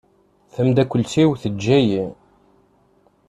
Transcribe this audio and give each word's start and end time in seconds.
Tamdakelt-iw 0.53 1.29
teǧǧa-yi. 1.41 2.03